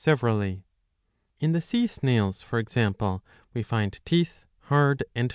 [0.01, 0.03] 5.
[0.05, 0.63] severally.
[1.39, 5.29] In the Sea snails, for example, we find teeth, hard and.